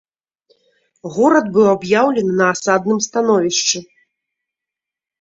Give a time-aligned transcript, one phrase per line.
[1.17, 3.87] Горад быў аб'яўлены на асадным становішчы.